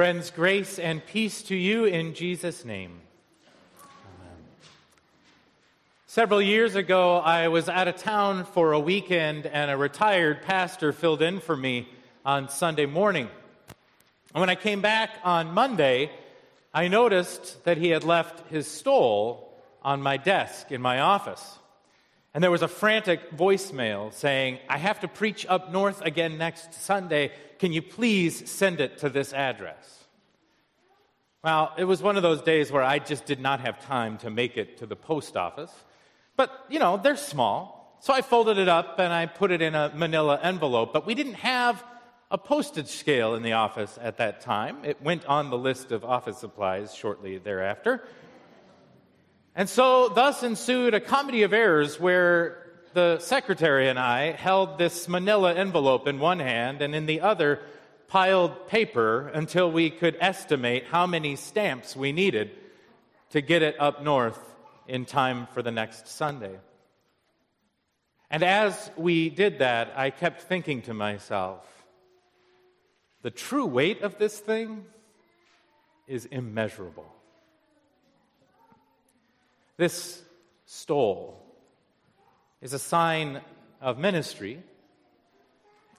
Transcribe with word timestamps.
Friends, 0.00 0.30
grace 0.30 0.78
and 0.78 1.04
peace 1.04 1.42
to 1.42 1.54
you 1.54 1.84
in 1.84 2.14
Jesus' 2.14 2.64
name. 2.64 3.00
Amen. 3.82 4.36
Several 6.06 6.40
years 6.40 6.74
ago, 6.74 7.18
I 7.18 7.48
was 7.48 7.68
out 7.68 7.86
of 7.86 7.96
town 7.96 8.46
for 8.46 8.72
a 8.72 8.80
weekend, 8.80 9.44
and 9.44 9.70
a 9.70 9.76
retired 9.76 10.40
pastor 10.40 10.94
filled 10.94 11.20
in 11.20 11.38
for 11.38 11.54
me 11.54 11.86
on 12.24 12.48
Sunday 12.48 12.86
morning. 12.86 13.28
And 14.32 14.40
when 14.40 14.48
I 14.48 14.54
came 14.54 14.80
back 14.80 15.10
on 15.22 15.52
Monday, 15.52 16.10
I 16.72 16.88
noticed 16.88 17.62
that 17.64 17.76
he 17.76 17.90
had 17.90 18.02
left 18.02 18.48
his 18.48 18.66
stole 18.66 19.52
on 19.82 20.00
my 20.00 20.16
desk 20.16 20.72
in 20.72 20.80
my 20.80 21.00
office. 21.00 21.58
And 22.32 22.44
there 22.44 22.50
was 22.50 22.62
a 22.62 22.68
frantic 22.68 23.36
voicemail 23.36 24.12
saying, 24.12 24.58
I 24.68 24.78
have 24.78 25.00
to 25.00 25.08
preach 25.08 25.44
up 25.48 25.72
north 25.72 26.00
again 26.02 26.38
next 26.38 26.74
Sunday. 26.74 27.32
Can 27.58 27.72
you 27.72 27.82
please 27.82 28.48
send 28.48 28.80
it 28.80 28.98
to 28.98 29.08
this 29.08 29.32
address? 29.32 30.04
Well, 31.42 31.72
it 31.76 31.84
was 31.84 32.02
one 32.02 32.16
of 32.16 32.22
those 32.22 32.42
days 32.42 32.70
where 32.70 32.84
I 32.84 32.98
just 32.98 33.24
did 33.24 33.40
not 33.40 33.60
have 33.60 33.84
time 33.84 34.18
to 34.18 34.30
make 34.30 34.56
it 34.56 34.78
to 34.78 34.86
the 34.86 34.94
post 34.94 35.36
office. 35.36 35.72
But, 36.36 36.66
you 36.68 36.78
know, 36.78 36.98
they're 36.98 37.16
small. 37.16 37.98
So 38.00 38.14
I 38.14 38.22
folded 38.22 38.58
it 38.58 38.68
up 38.68 38.98
and 38.98 39.12
I 39.12 39.26
put 39.26 39.50
it 39.50 39.60
in 39.60 39.74
a 39.74 39.90
manila 39.94 40.38
envelope. 40.40 40.92
But 40.92 41.06
we 41.06 41.14
didn't 41.14 41.34
have 41.34 41.82
a 42.30 42.38
postage 42.38 42.88
scale 42.88 43.34
in 43.34 43.42
the 43.42 43.52
office 43.54 43.98
at 44.00 44.18
that 44.18 44.40
time. 44.40 44.78
It 44.84 45.02
went 45.02 45.26
on 45.26 45.50
the 45.50 45.58
list 45.58 45.90
of 45.90 46.04
office 46.04 46.38
supplies 46.38 46.94
shortly 46.94 47.38
thereafter. 47.38 48.04
And 49.60 49.68
so, 49.68 50.08
thus 50.08 50.42
ensued 50.42 50.94
a 50.94 51.00
comedy 51.00 51.42
of 51.42 51.52
errors 51.52 52.00
where 52.00 52.64
the 52.94 53.18
secretary 53.18 53.90
and 53.90 53.98
I 53.98 54.32
held 54.32 54.78
this 54.78 55.06
manila 55.06 55.52
envelope 55.52 56.08
in 56.08 56.18
one 56.18 56.38
hand 56.38 56.80
and 56.80 56.94
in 56.94 57.04
the 57.04 57.20
other 57.20 57.60
piled 58.08 58.68
paper 58.68 59.28
until 59.28 59.70
we 59.70 59.90
could 59.90 60.16
estimate 60.18 60.86
how 60.86 61.06
many 61.06 61.36
stamps 61.36 61.94
we 61.94 62.10
needed 62.10 62.52
to 63.32 63.42
get 63.42 63.60
it 63.60 63.78
up 63.78 64.02
north 64.02 64.40
in 64.88 65.04
time 65.04 65.46
for 65.52 65.60
the 65.60 65.70
next 65.70 66.08
Sunday. 66.08 66.58
And 68.30 68.42
as 68.42 68.90
we 68.96 69.28
did 69.28 69.58
that, 69.58 69.92
I 69.94 70.08
kept 70.08 70.40
thinking 70.40 70.80
to 70.88 70.94
myself, 70.94 71.66
the 73.20 73.30
true 73.30 73.66
weight 73.66 74.00
of 74.00 74.16
this 74.16 74.38
thing 74.38 74.86
is 76.06 76.24
immeasurable. 76.24 77.19
This 79.80 80.20
stole 80.66 81.42
is 82.60 82.74
a 82.74 82.78
sign 82.78 83.40
of 83.80 83.96
ministry. 83.96 84.62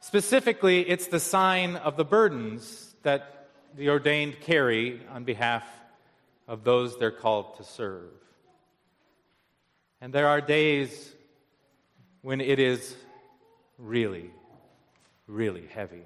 Specifically, 0.01 0.87
it's 0.87 1.07
the 1.07 1.19
sign 1.19 1.77
of 1.77 1.97
the 1.97 2.05
burdens 2.05 2.93
that 3.01 3.47
the 3.75 3.89
ordained 3.89 4.39
carry 4.39 5.01
on 5.09 5.23
behalf 5.23 5.63
of 6.47 6.63
those 6.63 6.99
they're 6.99 7.09
called 7.09 7.57
to 7.57 7.63
serve. 7.63 8.11
And 9.99 10.13
there 10.13 10.27
are 10.27 10.41
days 10.41 11.15
when 12.21 12.39
it 12.39 12.59
is 12.59 12.95
really, 13.79 14.29
really 15.25 15.65
heavy. 15.65 16.05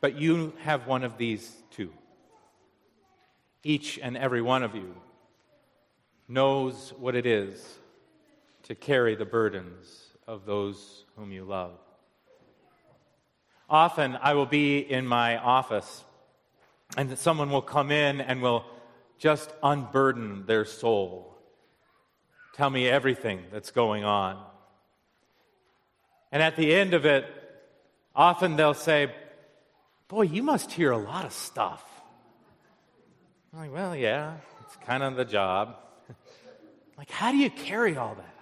But 0.00 0.18
you 0.18 0.54
have 0.62 0.86
one 0.86 1.04
of 1.04 1.18
these 1.18 1.54
too 1.72 1.92
each 3.62 3.98
and 3.98 4.16
every 4.16 4.42
one 4.42 4.62
of 4.62 4.74
you 4.74 4.94
knows 6.28 6.92
what 6.98 7.14
it 7.14 7.26
is 7.26 7.78
to 8.64 8.74
carry 8.74 9.14
the 9.14 9.24
burdens 9.24 10.08
of 10.26 10.44
those 10.44 11.04
whom 11.16 11.32
you 11.32 11.44
love. 11.44 11.72
Often 13.70 14.18
I 14.22 14.34
will 14.34 14.46
be 14.46 14.78
in 14.78 15.06
my 15.06 15.36
office 15.38 16.04
and 16.96 17.18
someone 17.18 17.50
will 17.50 17.62
come 17.62 17.90
in 17.90 18.20
and 18.20 18.40
will 18.40 18.64
just 19.18 19.50
unburden 19.62 20.46
their 20.46 20.64
soul, 20.64 21.36
tell 22.54 22.70
me 22.70 22.88
everything 22.88 23.42
that's 23.52 23.70
going 23.70 24.04
on. 24.04 24.42
And 26.30 26.42
at 26.42 26.56
the 26.56 26.74
end 26.74 26.94
of 26.94 27.04
it, 27.04 27.26
often 28.14 28.56
they'll 28.56 28.74
say, 28.74 29.12
Boy, 30.08 30.22
you 30.22 30.42
must 30.42 30.72
hear 30.72 30.90
a 30.90 30.98
lot 30.98 31.26
of 31.26 31.32
stuff. 31.32 31.84
I'm 33.52 33.60
like, 33.60 33.72
well, 33.72 33.96
yeah, 33.96 34.34
it's 34.62 34.76
kind 34.84 35.02
of 35.02 35.16
the 35.16 35.24
job. 35.24 35.76
like, 36.98 37.10
how 37.10 37.30
do 37.30 37.38
you 37.38 37.48
carry 37.48 37.96
all 37.96 38.14
that? 38.14 38.34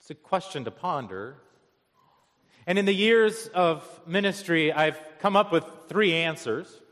It's 0.00 0.10
a 0.10 0.14
question 0.14 0.64
to 0.64 0.70
ponder. 0.70 1.36
And 2.66 2.78
in 2.78 2.84
the 2.84 2.92
years 2.92 3.48
of 3.54 3.82
ministry, 4.06 4.70
I've 4.70 5.00
come 5.18 5.34
up 5.34 5.50
with 5.50 5.64
three 5.88 6.12
answers. 6.12 6.82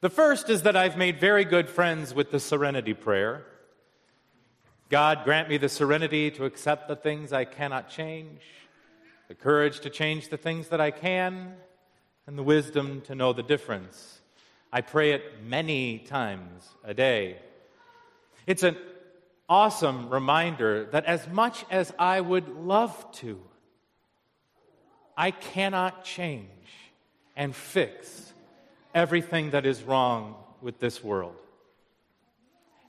The 0.00 0.10
first 0.10 0.48
is 0.48 0.62
that 0.62 0.76
I've 0.76 0.96
made 0.96 1.18
very 1.18 1.44
good 1.44 1.68
friends 1.68 2.14
with 2.14 2.30
the 2.30 2.38
serenity 2.38 2.94
prayer. 2.94 3.44
God, 4.90 5.24
grant 5.24 5.48
me 5.48 5.56
the 5.56 5.68
serenity 5.68 6.30
to 6.32 6.44
accept 6.44 6.86
the 6.86 6.96
things 6.96 7.32
I 7.32 7.44
cannot 7.44 7.90
change, 7.90 8.42
the 9.26 9.34
courage 9.34 9.80
to 9.80 9.90
change 9.90 10.28
the 10.28 10.36
things 10.36 10.68
that 10.68 10.80
I 10.80 10.92
can, 10.92 11.54
and 12.28 12.36
the 12.36 12.42
wisdom 12.42 13.00
to 13.00 13.14
know 13.14 13.32
the 13.32 13.42
difference. 13.42 14.20
I 14.70 14.82
pray 14.82 15.12
it 15.12 15.42
many 15.46 15.98
times 15.98 16.62
a 16.84 16.92
day. 16.92 17.38
It's 18.46 18.62
an 18.62 18.76
awesome 19.48 20.10
reminder 20.10 20.84
that 20.92 21.06
as 21.06 21.26
much 21.26 21.64
as 21.70 21.90
I 21.98 22.20
would 22.20 22.50
love 22.50 23.12
to, 23.12 23.40
I 25.16 25.30
cannot 25.30 26.04
change 26.04 26.50
and 27.34 27.56
fix 27.56 28.34
everything 28.94 29.52
that 29.52 29.64
is 29.64 29.82
wrong 29.82 30.34
with 30.60 30.78
this 30.80 31.02
world. 31.02 31.40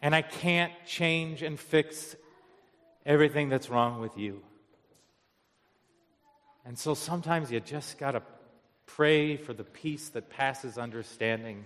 And 0.02 0.14
I 0.14 0.22
can't 0.22 0.74
change 0.86 1.44
and 1.44 1.58
fix 1.58 2.18
everything 3.06 3.48
that's 3.48 3.70
wrong 3.70 4.02
with 4.02 4.18
you. 4.18 4.42
And 6.66 6.78
so 6.78 6.94
sometimes 6.94 7.50
you 7.54 7.62
just 7.62 7.98
got 7.98 8.12
to 8.12 8.22
Pray 8.96 9.38
for 9.38 9.54
the 9.54 9.64
peace 9.64 10.10
that 10.10 10.30
passes 10.30 10.78
understanding 10.78 11.66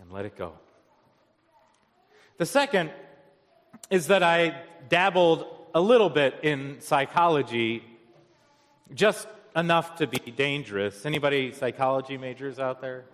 and 0.00 0.10
let 0.10 0.24
it 0.24 0.36
go. 0.36 0.52
The 2.38 2.46
second 2.46 2.90
is 3.90 4.06
that 4.06 4.22
I 4.22 4.62
dabbled 4.88 5.46
a 5.74 5.80
little 5.80 6.08
bit 6.08 6.36
in 6.42 6.80
psychology, 6.80 7.84
just 8.94 9.28
enough 9.54 9.96
to 9.96 10.06
be 10.06 10.30
dangerous. 10.30 11.04
Anybody 11.04 11.52
psychology 11.52 12.16
majors 12.16 12.58
out 12.58 12.80
there? 12.80 13.04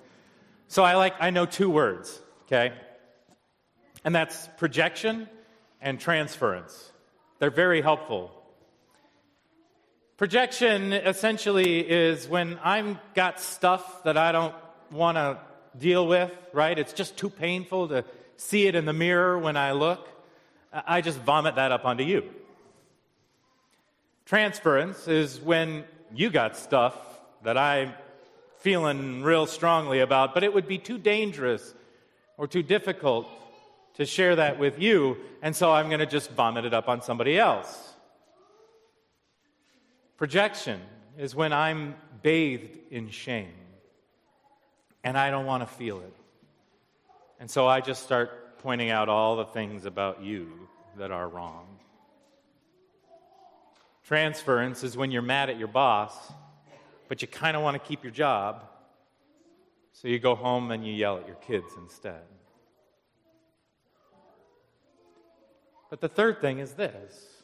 So 0.69 0.85
I 0.85 0.95
like 0.95 1.15
I 1.19 1.31
know 1.31 1.45
two 1.45 1.69
words, 1.69 2.21
okay? 2.45 2.73
And 4.05 4.15
that's 4.15 4.49
projection 4.59 5.29
and 5.81 5.99
transference. 5.99 6.93
They're 7.41 7.51
very 7.51 7.83
helpful 7.83 8.36
Projection 10.17 10.95
essentially 10.95 11.81
is 11.81 12.27
when 12.27 12.59
I've 12.65 12.97
got 13.13 13.39
stuff 13.39 14.03
that 14.05 14.17
I 14.17 14.33
don't 14.33 14.55
want 14.91 15.19
to 15.19 15.39
deal 15.79 16.07
with, 16.07 16.33
right? 16.55 16.79
It's 16.79 16.95
just 16.95 17.19
too 17.19 17.29
painful 17.29 17.89
to 17.89 18.03
see 18.39 18.67
it 18.67 18.75
in 18.75 18.87
the 18.87 18.95
mirror 18.95 19.39
when 19.39 19.59
I 19.59 19.73
look. 19.73 20.09
I 20.73 21.03
just 21.03 21.19
vomit 21.19 21.57
that 21.57 21.71
up 21.71 21.85
onto 21.85 22.03
you. 22.03 22.25
Transference 24.25 25.07
is 25.07 25.39
when 25.39 25.85
you 26.15 26.31
got 26.31 26.57
stuff 26.57 26.95
that 27.45 27.59
I'm 27.59 27.93
feeling 28.61 29.23
real 29.23 29.45
strongly 29.45 30.01
about, 30.01 30.33
but 30.33 30.43
it 30.45 30.55
would 30.55 30.67
be 30.67 30.79
too 30.79 30.97
dangerous 30.97 31.75
or 32.39 32.47
too 32.47 32.63
difficult 32.63 33.29
to 33.97 34.07
share 34.07 34.37
that 34.37 34.59
with 34.59 34.79
you, 34.79 35.19
and 35.43 35.55
so 35.55 35.71
I'm 35.73 35.89
going 35.89 36.01
to 36.01 36.07
just 36.07 36.31
vomit 36.31 36.65
it 36.65 36.73
up 36.73 36.89
on 36.89 37.03
somebody 37.03 37.39
else. 37.39 37.93
Projection 40.17 40.81
is 41.19 41.35
when 41.35 41.53
I'm 41.53 41.95
bathed 42.23 42.79
in 42.91 43.11
shame 43.11 43.53
and 45.05 45.17
I 45.17 45.31
don't 45.31 45.47
want 45.47 45.63
to 45.63 45.67
feel 45.67 46.01
it. 46.01 46.17
And 47.39 47.51
so 47.51 47.67
I 47.67 47.81
just 47.81 48.03
start 48.03 48.59
pointing 48.59 48.91
out 48.91 49.09
all 49.09 49.37
the 49.37 49.45
things 49.45 49.85
about 49.85 50.23
you 50.23 50.69
that 50.97 51.11
are 51.11 51.29
wrong. 51.29 51.67
Transference 54.05 54.83
is 54.83 54.97
when 54.97 55.11
you're 55.11 55.21
mad 55.21 55.51
at 55.51 55.59
your 55.59 55.69
boss, 55.69 56.15
but 57.09 57.21
you 57.21 57.29
kind 57.29 57.57
of 57.57 57.63
want 57.63 57.75
to 57.81 57.89
keep 57.89 58.03
your 58.03 58.13
job. 58.13 58.65
So 59.93 60.09
you 60.09 60.19
go 60.19 60.35
home 60.35 60.71
and 60.71 60.87
you 60.87 60.93
yell 60.93 61.19
at 61.19 61.27
your 61.27 61.37
kids 61.37 61.73
instead. 61.77 62.23
But 65.91 66.01
the 66.01 66.09
third 66.09 66.41
thing 66.41 66.59
is 66.59 66.73
this 66.73 67.36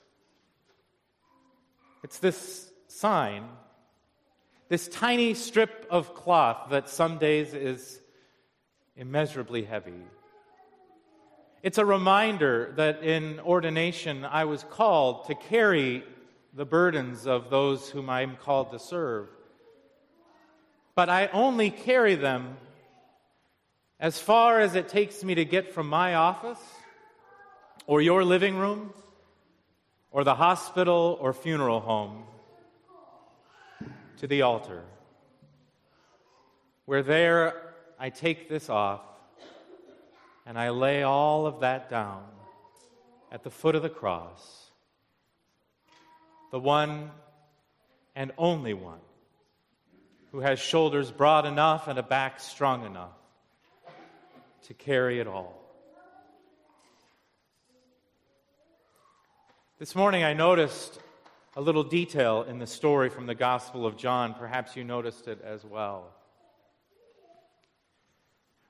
it's 2.02 2.19
this 2.19 2.70
sign, 2.88 3.44
this 4.69 4.88
tiny 4.88 5.34
strip 5.34 5.87
of 5.90 6.14
cloth 6.14 6.70
that 6.70 6.88
some 6.88 7.19
days 7.19 7.54
is 7.54 8.00
immeasurably 8.96 9.64
heavy. 9.64 10.02
It's 11.62 11.78
a 11.78 11.84
reminder 11.84 12.72
that 12.76 13.04
in 13.04 13.38
ordination 13.40 14.25
I 14.25 14.44
was 14.44 14.64
called 14.64 15.26
to 15.26 15.34
carry 15.34 16.02
the 16.54 16.64
burdens 16.64 17.26
of 17.26 17.50
those 17.50 17.88
whom 17.88 18.10
I 18.10 18.22
am 18.22 18.37
called 18.37 18.72
to 18.72 18.78
serve. 18.78 19.28
But 20.94 21.08
I 21.08 21.28
only 21.28 21.70
carry 21.70 22.16
them 22.16 22.56
as 24.00 24.19
far 24.19 24.60
as 24.60 24.75
it 24.75 24.88
takes 24.88 25.22
me 25.22 25.37
to 25.37 25.44
get 25.44 25.72
from 25.72 25.88
my 25.88 26.14
office 26.16 26.60
or 27.87 28.02
your 28.02 28.25
living 28.25 28.56
room 28.56 28.93
or 30.12 30.25
the 30.25 30.35
hospital 30.35 31.19
or 31.20 31.32
funeral 31.32 31.81
home 31.81 32.25
to 34.19 34.26
the 34.26 34.43
altar, 34.43 34.82
where 36.85 37.03
there 37.03 37.75
I 37.99 38.11
take 38.11 38.49
this 38.49 38.69
off 38.69 39.00
and 40.47 40.59
I 40.59 40.70
lay 40.70 41.03
all 41.03 41.47
of 41.47 41.61
that 41.61 41.88
down 41.88 42.25
at 43.31 43.43
the 43.43 43.50
foot 43.50 43.75
of 43.75 43.82
the 43.82 43.88
cross, 43.88 44.70
the 46.50 46.61
one 46.61 47.11
and 48.14 48.32
only 48.37 48.75
one 48.75 49.00
who 50.32 50.41
has 50.41 50.59
shoulders 50.59 51.11
broad 51.11 51.47
enough 51.47 51.88
and 51.88 51.99
a 51.99 52.03
back 52.03 52.41
strong 52.41 52.85
enough 52.85 53.17
to 54.64 54.75
carry 54.75 55.19
it 55.20 55.26
all. 55.26 55.62
This 59.82 59.96
morning 59.96 60.23
I 60.23 60.32
noticed 60.32 61.00
a 61.56 61.61
little 61.61 61.82
detail 61.82 62.44
in 62.44 62.61
the 62.61 62.69
story 62.69 63.08
from 63.08 63.26
the 63.26 63.34
Gospel 63.34 63.84
of 63.84 63.96
John. 63.96 64.32
Perhaps 64.32 64.76
you 64.76 64.84
noticed 64.84 65.26
it 65.26 65.43
as 65.43 65.64
well. 65.64 66.14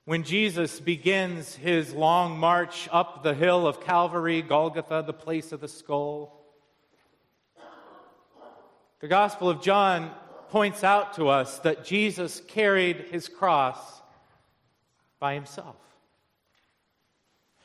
When 0.06 0.22
Jesus 0.22 0.80
begins 0.80 1.54
his 1.54 1.92
long 1.92 2.38
march 2.38 2.88
up 2.90 3.22
the 3.22 3.34
hill 3.34 3.66
of 3.66 3.82
Calvary, 3.82 4.40
Golgotha, 4.40 5.04
the 5.06 5.12
place 5.12 5.52
of 5.52 5.60
the 5.60 5.68
skull, 5.68 6.46
the 9.00 9.08
Gospel 9.08 9.50
of 9.50 9.60
John 9.60 10.12
points 10.48 10.82
out 10.82 11.16
to 11.16 11.28
us 11.28 11.58
that 11.58 11.84
Jesus 11.84 12.40
carried 12.48 13.08
his 13.10 13.28
cross 13.28 14.00
by 15.20 15.34
himself. 15.34 15.76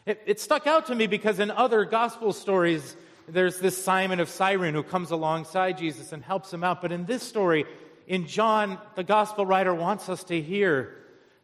It, 0.06 0.22
it, 0.26 0.40
stuck 0.42 0.68
out 0.68 0.88
to 0.88 0.96
me 0.96 1.08
because 1.08 1.40
in 1.40 1.50
other 1.50 1.86
gospel 1.86 2.34
stories, 2.34 2.98
there's 3.28 3.60
this 3.60 3.82
Simon 3.82 4.20
of 4.20 4.30
Cyrene 4.30 4.74
who 4.74 4.84
comes 4.84 5.12
alongside 5.12 5.78
Jesus 5.78 6.14
and 6.14 6.24
helps 6.24 6.54
him 6.54 6.64
out. 6.64 6.82
But 6.82 6.92
in 6.92 7.06
this 7.06 7.24
story, 7.24 7.66
in 8.08 8.26
John, 8.26 8.78
the 8.96 9.04
gospel 9.04 9.46
writer 9.46 9.74
wants 9.74 10.08
us 10.08 10.24
to 10.26 10.42
hear 10.42 10.96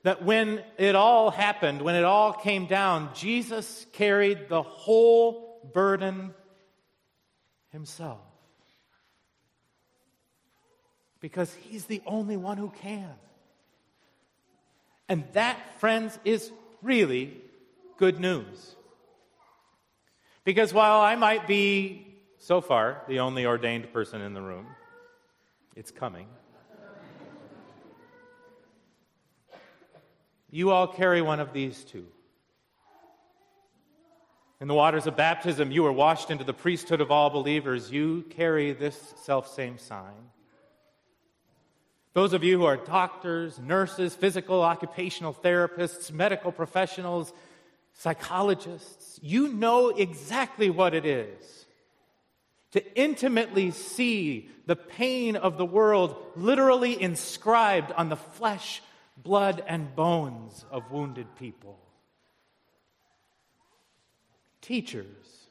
that 0.03 0.23
when 0.23 0.63
it 0.77 0.95
all 0.95 1.29
happened, 1.29 1.81
when 1.81 1.95
it 1.95 2.03
all 2.03 2.33
came 2.33 2.67
down, 2.67 3.09
Jesus 3.13 3.85
carried 3.93 4.49
the 4.49 4.61
whole 4.61 5.59
burden 5.73 6.33
himself. 7.71 8.19
Because 11.19 11.53
he's 11.53 11.85
the 11.85 12.01
only 12.05 12.37
one 12.37 12.57
who 12.57 12.69
can. 12.81 13.13
And 15.09 15.25
that, 15.33 15.57
friends, 15.79 16.17
is 16.23 16.51
really 16.81 17.37
good 17.97 18.19
news. 18.19 18.75
Because 20.43 20.73
while 20.73 20.99
I 20.99 21.15
might 21.15 21.47
be, 21.47 22.07
so 22.37 22.59
far, 22.59 23.03
the 23.07 23.19
only 23.19 23.45
ordained 23.45 23.91
person 23.93 24.21
in 24.21 24.33
the 24.33 24.41
room, 24.41 24.67
it's 25.75 25.91
coming. 25.91 26.27
You 30.51 30.71
all 30.71 30.87
carry 30.87 31.21
one 31.21 31.39
of 31.39 31.53
these 31.53 31.83
too. 31.83 32.05
In 34.59 34.67
the 34.67 34.73
waters 34.73 35.07
of 35.07 35.17
baptism, 35.17 35.71
you 35.71 35.85
are 35.85 35.91
washed 35.91 36.29
into 36.29 36.43
the 36.43 36.53
priesthood 36.53 37.01
of 37.01 37.11
all 37.11 37.29
believers. 37.29 37.91
You 37.91 38.23
carry 38.29 38.71
this 38.71 39.13
self 39.23 39.53
same 39.53 39.77
sign. 39.77 40.29
Those 42.13 42.33
of 42.33 42.43
you 42.43 42.59
who 42.59 42.65
are 42.65 42.77
doctors, 42.77 43.57
nurses, 43.59 44.13
physical, 44.13 44.61
occupational 44.61 45.33
therapists, 45.33 46.11
medical 46.11 46.51
professionals, 46.51 47.33
psychologists, 47.93 49.19
you 49.21 49.47
know 49.47 49.89
exactly 49.89 50.69
what 50.69 50.93
it 50.93 51.05
is 51.05 51.65
to 52.71 52.99
intimately 52.99 53.69
see 53.69 54.49
the 54.65 54.75
pain 54.75 55.35
of 55.35 55.57
the 55.57 55.65
world 55.65 56.15
literally 56.35 56.99
inscribed 56.99 57.91
on 57.91 58.09
the 58.09 58.15
flesh, 58.15 58.81
blood, 59.15 59.63
and 59.67 59.95
bones 59.95 60.65
of 60.71 60.91
wounded 60.91 61.27
people. 61.35 61.79
Teachers, 64.61 65.47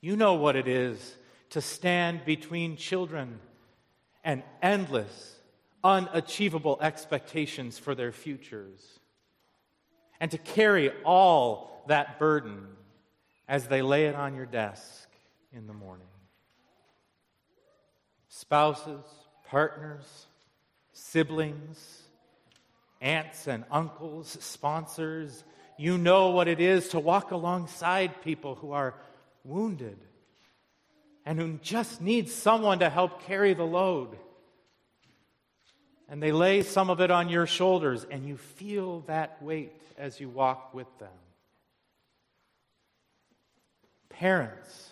you 0.00 0.16
know 0.16 0.34
what 0.34 0.56
it 0.56 0.66
is 0.66 1.16
to 1.50 1.60
stand 1.60 2.24
between 2.24 2.76
children 2.76 3.38
and 4.24 4.42
endless, 4.62 5.36
unachievable 5.84 6.78
expectations 6.80 7.78
for 7.78 7.94
their 7.94 8.10
futures 8.10 8.98
and 10.22 10.30
to 10.30 10.38
carry 10.38 10.92
all 11.04 11.82
that 11.88 12.20
burden 12.20 12.68
as 13.48 13.66
they 13.66 13.82
lay 13.82 14.06
it 14.06 14.14
on 14.14 14.36
your 14.36 14.46
desk 14.46 15.08
in 15.52 15.66
the 15.66 15.72
morning. 15.72 16.06
Spouses, 18.28 19.04
partners, 19.48 20.26
siblings, 20.92 22.02
aunts 23.00 23.48
and 23.48 23.64
uncles, 23.68 24.38
sponsors, 24.40 25.42
you 25.76 25.98
know 25.98 26.30
what 26.30 26.46
it 26.46 26.60
is 26.60 26.90
to 26.90 27.00
walk 27.00 27.32
alongside 27.32 28.22
people 28.22 28.54
who 28.54 28.70
are 28.70 28.94
wounded 29.42 29.98
and 31.26 31.36
who 31.36 31.58
just 31.64 32.00
need 32.00 32.28
someone 32.28 32.78
to 32.78 32.88
help 32.88 33.24
carry 33.24 33.54
the 33.54 33.64
load 33.64 34.16
and 36.08 36.22
they 36.22 36.32
lay 36.32 36.62
some 36.62 36.90
of 36.90 37.00
it 37.00 37.10
on 37.10 37.28
your 37.28 37.46
shoulders, 37.46 38.06
and 38.10 38.26
you 38.26 38.36
feel 38.36 39.00
that 39.02 39.42
weight 39.42 39.72
as 39.96 40.20
you 40.20 40.28
walk 40.28 40.74
with 40.74 40.86
them. 40.98 41.08
Parents, 44.08 44.90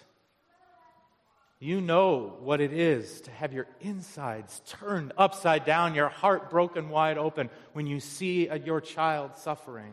you 1.58 1.82
know 1.82 2.36
what 2.40 2.62
it 2.62 2.72
is 2.72 3.20
to 3.22 3.30
have 3.32 3.52
your 3.52 3.66
insides 3.80 4.62
turned 4.66 5.12
upside 5.18 5.66
down, 5.66 5.94
your 5.94 6.08
heart 6.08 6.48
broken 6.48 6.88
wide 6.88 7.18
open 7.18 7.50
when 7.74 7.86
you 7.86 8.00
see 8.00 8.48
your 8.64 8.80
child 8.80 9.36
suffering. 9.36 9.92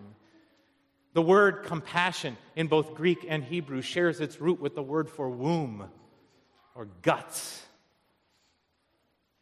The 1.14 1.22
word 1.22 1.64
compassion 1.64 2.38
in 2.56 2.68
both 2.68 2.96
Greek 2.96 3.26
and 3.28 3.44
Hebrew 3.44 3.82
shares 3.82 4.22
its 4.22 4.40
root 4.40 4.62
with 4.62 4.76
the 4.76 4.84
word 4.84 5.10
for 5.10 5.30
womb 5.30 5.90
or 6.74 6.86
guts. 7.02 7.66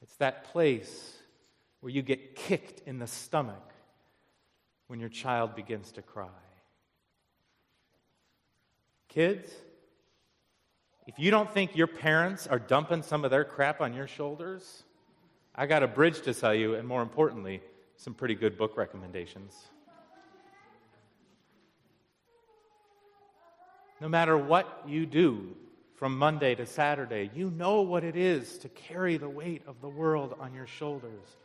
It's 0.01 0.16
that 0.18 0.45
place 0.45 1.13
where 1.86 1.94
you 1.94 2.01
get 2.01 2.34
kicked 2.34 2.82
in 2.88 2.98
the 2.98 3.06
stomach 3.06 3.72
when 4.88 5.00
your 5.00 5.08
child 5.08 5.56
begins 5.56 5.92
to 5.92 6.01
cry. 6.01 6.25
Kids, 9.08 9.51
if 11.06 11.20
you 11.20 11.30
don't 11.30 11.54
think 11.54 11.77
your 11.77 11.86
parents 11.86 12.48
are 12.48 12.58
dumping 12.58 13.04
some 13.04 13.24
of 13.24 13.30
their 13.30 13.44
crap 13.44 13.82
on 13.82 13.94
your 13.94 14.08
shoulders, 14.08 14.82
I 15.54 15.68
got 15.68 15.84
a 15.84 15.88
bridge 15.88 16.24
to 16.24 16.34
sell 16.34 16.56
you, 16.56 16.74
and 16.74 16.88
more 16.88 17.04
importantly, 17.04 17.62
some 17.98 18.15
pretty 18.15 18.34
good 18.34 18.58
book 18.58 18.77
recommendations. 18.77 19.54
No 24.01 24.10
matter 24.10 24.36
what 24.36 24.86
you 24.88 25.06
do 25.06 25.56
from 25.94 26.18
Monday 26.18 26.56
to 26.56 26.65
Saturday, 26.65 27.30
you 27.36 27.51
know 27.51 27.82
what 27.82 28.04
it 28.04 28.15
is 28.15 28.58
to 28.58 28.70
carry 28.70 29.18
the 29.18 29.30
weight 29.30 29.62
of 29.68 29.82
the 29.82 29.89
world 29.89 30.36
on 30.39 30.51
your 30.51 30.65
shoulders. 30.65 31.38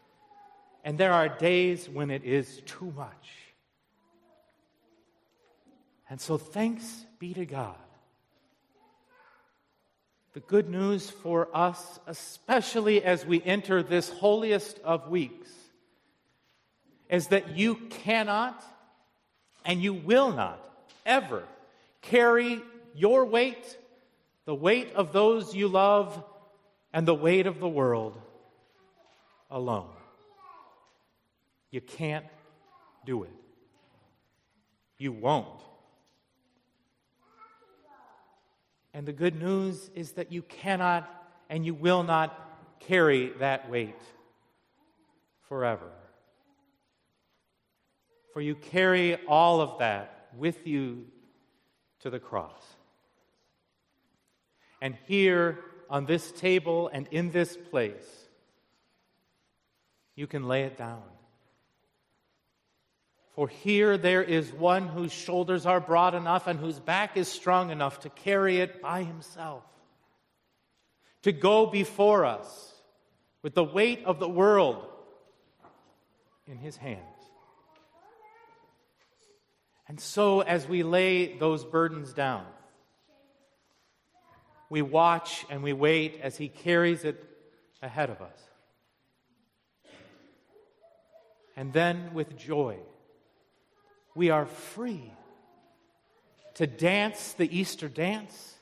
And 0.84 0.96
there 0.96 1.12
are 1.12 1.28
days 1.28 1.88
when 1.88 2.10
it 2.10 2.25
is 2.25 2.62
too 2.66 2.92
much. 2.96 3.28
And 6.08 6.20
so, 6.20 6.38
thanks 6.38 7.04
be 7.18 7.34
to 7.34 7.44
God. 7.44 7.76
The 10.32 10.40
good 10.40 10.68
news 10.68 11.10
for 11.10 11.49
us, 11.52 11.99
especially 12.06 13.02
as 13.02 13.26
we 13.26 13.42
enter 13.42 13.82
this 13.82 14.10
holiest 14.10 14.78
of 14.80 15.08
weeks, 15.08 15.50
is 17.08 17.28
that 17.28 17.56
you 17.56 17.75
cannot 17.75 18.64
and 19.64 19.82
you 19.82 19.92
will 19.92 20.32
not 20.32 20.64
ever 21.04 21.42
carry 22.02 22.60
your 22.94 23.25
weight, 23.25 23.76
the 24.46 24.54
weight 24.54 24.92
of 24.94 25.12
those 25.12 25.54
you 25.54 25.68
love, 25.68 26.22
and 26.92 27.06
the 27.06 27.14
weight 27.14 27.46
of 27.46 27.60
the 27.60 27.68
world 27.68 28.20
alone. 29.50 29.90
You 31.70 31.80
can't 31.80 32.26
do 33.04 33.22
it. 33.24 33.30
You 34.98 35.12
won't. 35.12 35.60
And 38.92 39.06
the 39.06 39.12
good 39.12 39.40
news 39.40 39.90
is 39.94 40.12
that 40.12 40.32
you 40.32 40.42
cannot 40.42 41.08
and 41.48 41.64
you 41.64 41.74
will 41.74 42.02
not 42.02 42.78
carry 42.80 43.32
that 43.38 43.70
weight 43.70 44.00
forever. 45.48 45.90
For 48.32 48.40
you 48.40 48.54
carry 48.54 49.16
all 49.26 49.60
of 49.60 49.78
that 49.78 50.28
with 50.36 50.66
you 50.66 51.06
to 52.00 52.10
the 52.10 52.20
cross. 52.20 52.62
And 54.80 54.96
here 55.06 55.58
on 55.88 56.06
this 56.06 56.30
table 56.32 56.88
and 56.92 57.08
in 57.10 57.30
this 57.32 57.56
place, 57.56 58.28
you 60.14 60.26
can 60.26 60.46
lay 60.46 60.62
it 60.62 60.76
down. 60.76 61.02
For 63.40 63.49
here 63.49 63.97
there 63.97 64.23
is 64.23 64.52
one 64.52 64.87
whose 64.87 65.12
shoulders 65.12 65.64
are 65.64 65.80
broad 65.80 66.14
enough 66.14 66.47
and 66.47 66.61
whose 66.61 66.78
back 66.78 67.16
is 67.16 67.26
strong 67.26 67.70
enough 67.70 68.00
to 68.00 68.11
carry 68.11 68.59
it 68.59 68.82
by 68.82 69.02
himself, 69.02 69.62
to 71.23 71.32
go 71.32 71.64
before 71.64 72.26
us 72.26 72.75
with 73.40 73.54
the 73.54 73.64
weight 73.64 74.04
of 74.04 74.18
the 74.18 74.28
world 74.28 74.85
in 76.47 76.59
his 76.59 76.76
hands. 76.76 77.00
And 79.88 79.99
so, 79.99 80.40
as 80.40 80.68
we 80.68 80.82
lay 80.82 81.38
those 81.38 81.64
burdens 81.64 82.12
down, 82.12 82.44
we 84.68 84.82
watch 84.82 85.47
and 85.49 85.62
we 85.62 85.73
wait 85.73 86.20
as 86.23 86.37
he 86.37 86.49
carries 86.49 87.04
it 87.04 87.25
ahead 87.80 88.11
of 88.11 88.20
us. 88.20 88.38
And 91.56 91.73
then, 91.73 92.12
with 92.12 92.37
joy, 92.37 92.76
we 94.14 94.31
are 94.31 94.47
free 94.47 95.12
to 96.55 96.67
dance 96.67 97.33
the 97.33 97.59
Easter 97.59 97.88
dance 97.88 98.55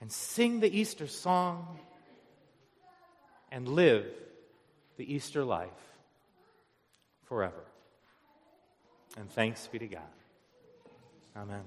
and 0.00 0.10
sing 0.10 0.60
the 0.60 0.78
Easter 0.78 1.06
song 1.06 1.78
and 3.50 3.68
live 3.68 4.06
the 4.96 5.12
Easter 5.14 5.44
life 5.44 5.68
forever. 7.24 7.64
And 9.16 9.30
thanks 9.30 9.66
be 9.66 9.78
to 9.78 9.86
God. 9.86 10.02
Amen. 11.36 11.64